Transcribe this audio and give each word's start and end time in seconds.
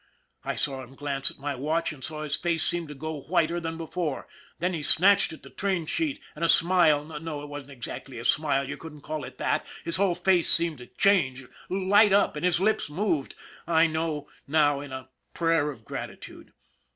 I 0.43 0.55
saw 0.55 0.81
him 0.81 0.95
glance 0.95 1.29
at 1.29 1.37
my 1.37 1.53
watch 1.53 1.93
and 1.93 2.03
his 2.03 2.35
face 2.35 2.63
seemed 2.63 2.87
to 2.87 2.95
go 2.95 3.21
whiter 3.21 3.59
than 3.59 3.77
before, 3.77 4.27
then 4.57 4.73
he 4.73 4.81
snatched 4.81 5.31
at 5.31 5.43
the 5.43 5.51
train 5.51 5.85
sheet 5.85 6.19
and 6.35 6.43
a 6.43 6.49
smile 6.49 7.03
no, 7.19 7.43
it 7.43 7.49
wasn't 7.49 7.69
exactly 7.73 8.17
a 8.17 8.25
smile, 8.25 8.67
you 8.67 8.77
couldn't 8.77 9.01
call 9.01 9.23
it 9.25 9.37
that, 9.37 9.63
his 9.85 9.97
whole 9.97 10.15
face 10.15 10.49
seemed 10.49 10.79
to 10.79 10.87
change, 10.87 11.45
light 11.69 12.13
up, 12.13 12.35
and 12.35 12.43
his 12.43 12.59
lips 12.59 12.89
moved 12.89 13.35
I 13.67 13.85
know 13.85 14.27
now 14.47 14.79
in 14.79 14.91
a 14.91 15.09
prayer 15.35 15.69
of 15.69 15.85
gratitude. 15.85 16.51